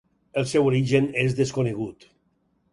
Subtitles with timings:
[0.41, 2.11] El seu origen és desconegut.